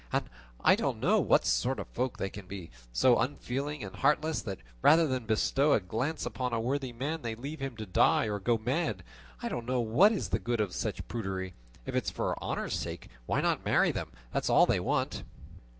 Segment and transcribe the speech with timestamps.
[0.63, 4.57] I don't know what sort of folk they can be, so unfeeling and heartless, that
[4.81, 8.39] rather than bestow a glance upon a worthy man they leave him to die or
[8.39, 9.03] go mad.
[9.43, 11.53] I don't know what is the good of such prudery;
[11.85, 14.11] if it is for honour's sake, why not marry them?
[14.33, 15.21] That's all they want."